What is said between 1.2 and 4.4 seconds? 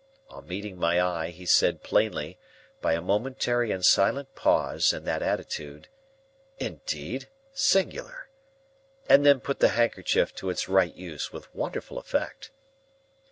he said plainly, by a momentary and silent